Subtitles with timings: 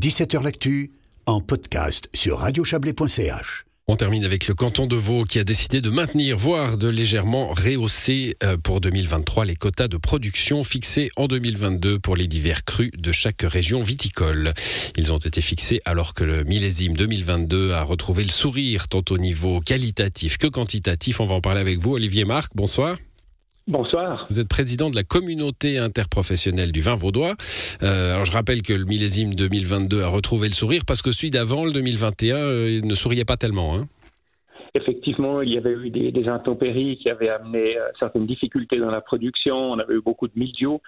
[0.00, 0.92] 17h L'actu,
[1.26, 3.64] en podcast sur radiochablais.ch.
[3.86, 7.50] On termine avec le canton de Vaud qui a décidé de maintenir, voire de légèrement
[7.50, 12.92] rehausser euh, pour 2023 les quotas de production fixés en 2022 pour les divers crus
[12.96, 14.54] de chaque région viticole.
[14.96, 19.18] Ils ont été fixés alors que le millésime 2022 a retrouvé le sourire tant au
[19.18, 21.20] niveau qualitatif que quantitatif.
[21.20, 22.52] On va en parler avec vous, Olivier Marc.
[22.54, 22.96] Bonsoir.
[23.70, 24.26] Bonsoir.
[24.30, 27.34] Vous êtes président de la communauté interprofessionnelle du vin vaudois.
[27.84, 31.30] Euh, alors je rappelle que le millésime 2022 a retrouvé le sourire parce que celui
[31.30, 33.76] d'avant, le 2021, euh, ne souriait pas tellement.
[33.76, 33.86] Hein.
[34.74, 39.00] Effectivement, il y avait eu des, intempéries qui avaient amené euh, certaines difficultés dans la
[39.00, 39.54] production.
[39.54, 40.80] On avait eu beaucoup de mildiou.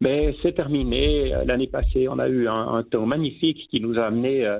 [0.00, 1.34] Mais c'est terminé.
[1.46, 4.50] L'année passée, on a eu un, temps magnifique qui nous a amené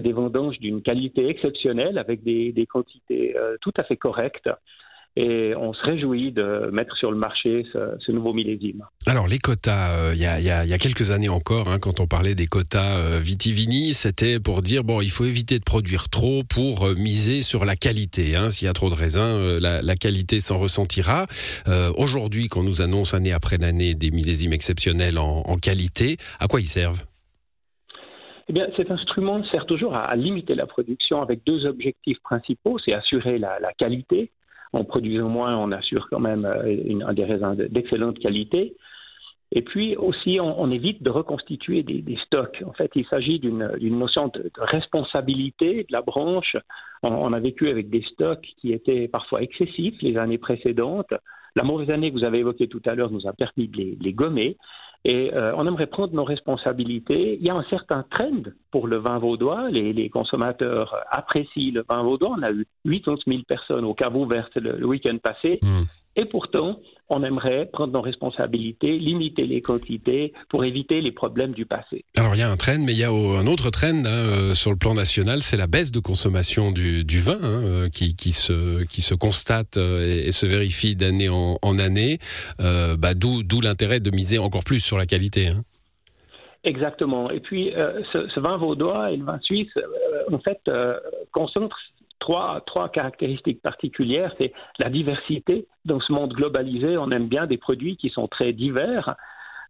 [0.00, 4.48] des vendanges d'une qualité exceptionnelle avec des, des quantités tout à fait correctes
[5.16, 8.84] et on se réjouit de mettre sur le marché ce, nouveau millésime.
[9.06, 12.46] Alors les quotas, euh, il y, a, quelques années encore, hein, quand on parlait des
[12.46, 16.94] quotas euh, vitivini, c'était pour dire bon, il faut éviter de produire trop pour euh,
[16.94, 18.34] miser sur la qualité.
[18.34, 18.50] Hein.
[18.50, 21.26] S'il y a trop de raisins, la, qualité s'en ressentira.
[21.96, 26.66] Aujourd'hui, qu'on nous annonce année après année des millésimes exceptionnels en, qualité, à quoi ils
[26.66, 27.04] servent?
[28.48, 32.92] Eh bien, cet instrument sert toujours à, limiter la production avec deux objectifs principaux, c'est
[32.92, 34.30] assurer la, la qualité
[34.74, 38.74] en produisant moins, on assure quand même euh, des raisins d'excellente qualité.
[39.56, 42.60] Et puis aussi, on, évite de reconstituer des, stocks.
[42.66, 46.56] En fait, il s'agit d'une notion de, responsabilité de la branche.
[47.04, 51.14] On, a vécu avec des stocks qui étaient parfois excessifs les années précédentes.
[51.54, 54.12] La mauvaise année que vous avez évoquée tout à l'heure nous a permis de les
[54.12, 54.56] gommer.
[55.06, 57.36] Et euh, on aimerait prendre nos responsabilités.
[57.38, 59.68] Il y a un certain trend pour le vin vaudois.
[59.70, 62.34] Les, consommateurs apprécient le vin vaudois.
[62.38, 65.58] On a eu 8 11 000 personnes au Cabo Vert le, week-end passé.
[65.62, 65.82] Mmh.
[66.16, 66.78] Et pourtant,
[67.08, 72.04] on aimerait prendre nos responsabilités, limiter les quantités pour éviter les problèmes du passé.
[72.16, 74.54] Alors il y a un trend, mais il y a un autre trend hein, euh,
[74.54, 78.32] sur le plan national, c'est la baisse de consommation du, vin hein, euh, qui, qui,
[78.32, 82.18] se, qui se constate euh, et, se vérifie d'année en, année,
[82.58, 85.48] bah, d'où l'intérêt de miser encore plus sur la qualité.
[85.48, 85.62] Hein.
[86.64, 87.30] Exactement.
[87.30, 87.72] Et puis,
[88.12, 89.72] ce, vin vaudois et le vin suisse,
[90.32, 90.58] en fait,
[91.32, 91.78] concentrent
[92.24, 94.34] trois, caractéristiques particulières.
[94.38, 95.66] C'est la diversité.
[95.84, 99.14] Dans ce monde globalisé, on aime bien des produits qui sont très divers.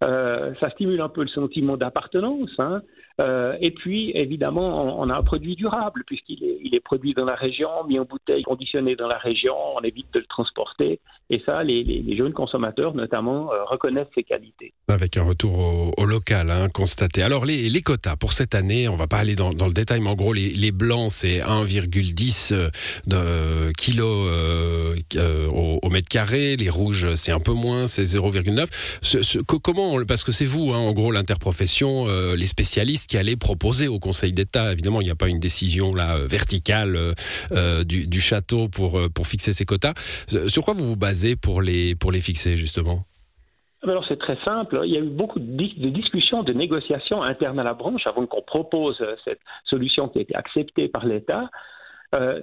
[0.06, 2.50] Euh, ça stimule un peu le sentiment d'appartenance.
[2.59, 2.82] Hein.
[3.20, 7.69] Euh, et puis, évidemment, on, a un produit durable, puisqu'il est, produit dans la région,
[7.86, 11.00] mis en bouteille, conditionné dans la région, on évite de le transporter.
[11.30, 14.72] Et ça, les, jeunes consommateurs, notamment, euh, reconnaissent ses qualités.
[14.88, 17.22] Avec un retour au, local hein, constaté.
[17.22, 20.10] Alors, les, quotas pour cette année, on va pas aller dans, dans le détail, mais
[20.10, 22.54] en gros, les, blancs, c'est 1,10
[25.16, 26.56] euh, kg au, mètre carré.
[26.56, 29.43] Les rouges, c'est un peu moins, c'est 0,9.
[29.62, 33.99] comment, parce que c'est vous, hein, en gros, l'interprofession, les spécialistes, qui allait proposer au
[33.99, 34.72] Conseil d'État.
[34.72, 37.12] Évidemment, il n'y a pas une décision là euh, verticale euh,
[37.53, 39.94] euh, du, château pour, pour fixer ces quotas.
[40.49, 43.00] Sur quoi vous vous basez pour les, pour les fixer, justement?
[43.83, 44.81] Ah ben alors c'est très simple.
[44.84, 48.43] Il y a eu beaucoup de, discussions, de négociations internes à la branche avant qu'on
[48.43, 51.50] propose cette solution qui a été acceptée par l'État.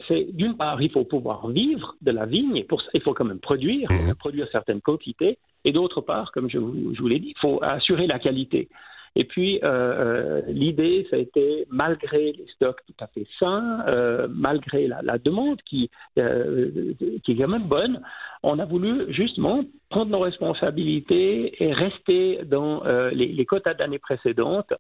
[0.08, 3.40] C'est d'une part, il faut pouvoir vivre de la vigne, pour, il faut quand même
[3.40, 4.16] produire, mmh.
[4.16, 7.60] produire certaines quantités, et d'autre part, comme je vous, je vous l'ai dit, il faut
[7.62, 8.70] assurer la qualité.
[9.16, 13.84] Et puis, euh, euh, l'idée, ça a été, malgré les stocks tout à fait sains,
[13.88, 16.94] euh, malgré la, la, demande qui, euh,
[17.24, 18.02] qui est quand même bonne,
[18.42, 24.00] on a voulu justement prendre nos responsabilités et rester dans euh, les, les quotas d'années
[24.00, 24.74] précédentes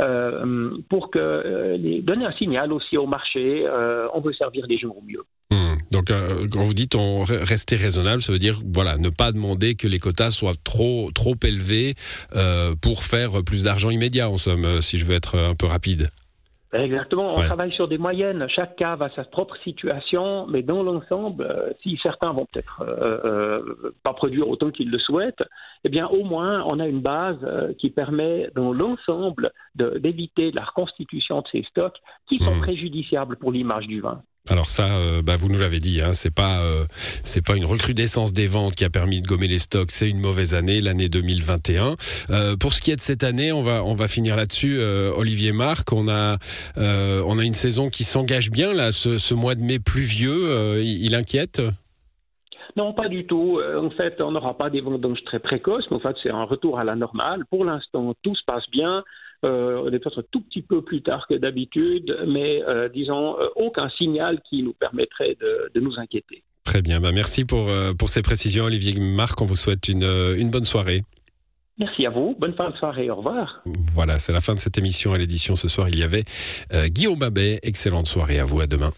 [0.00, 3.66] euh, pour que les, donner un signal aussi au marché,
[4.14, 5.22] on veut servir les gens au mieux.
[5.90, 9.74] Donc, euh, quand vous dites on rester raisonnable, ça veut dire voilà ne pas demander
[9.76, 11.94] que les quotas soient trop trop élevés
[12.34, 14.28] euh, pour faire plus d'argent immédiat.
[14.28, 16.08] En somme, euh, si je veux être un peu rapide.
[16.82, 18.46] Exactement, on travaille sur des moyennes.
[18.48, 22.84] Chaque cave a sa propre situation, mais dans l'ensemble, si certains vont peut-être
[24.02, 25.44] pas produire autant qu'ils le souhaitent,
[25.84, 27.38] eh bien au moins on a une base
[27.78, 31.98] qui permet dans l'ensemble d'éviter la reconstitution de ces stocks
[32.28, 32.60] qui sont mmh.
[32.60, 34.22] préjudiciables pour l'image du vin.
[34.48, 36.84] Alors ça, euh, bah vous nous l'avez dit, hein, c'est pas euh,
[37.44, 40.54] pas une recrudescence des ventes qui a permis de gommer les stocks, c'est une mauvaise
[40.54, 41.96] année, l'année 2021.
[42.30, 44.80] Euh, pour ce qui est de cette année, on va on va finir là-dessus.
[45.16, 46.38] Olivier Marc, on a
[46.76, 48.92] on a une saison qui s'engage bien là.
[48.92, 51.60] Ce, mois de mai pluvieux, il, inquiète?
[52.76, 53.60] Non, pas du tout.
[53.60, 56.78] En fait, on n'aura pas des vendanges très précoces, mais en fait, c'est un retour
[56.78, 57.44] à la normale.
[57.50, 59.02] Pour l'instant, tout se passe bien.
[59.46, 63.38] Euh, on est peut-être un tout petit peu plus tard que d'habitude, mais euh, disons,
[63.40, 66.42] euh, aucun signal qui nous permettrait de, nous inquiéter.
[66.64, 70.50] Très bien, bah, merci pour, pour ces précisions Olivier Marc, on vous souhaite une, une
[70.50, 71.02] bonne soirée.
[71.78, 72.34] Merci à vous.
[72.38, 73.10] Bonne fin de soirée.
[73.10, 73.62] Au revoir.
[73.92, 75.12] Voilà, c'est la fin de cette émission.
[75.12, 76.24] À l'édition ce soir, il y avait
[76.72, 77.60] euh, Guillaume Babet.
[77.62, 78.60] Excellente soirée à vous.
[78.60, 78.90] À demain.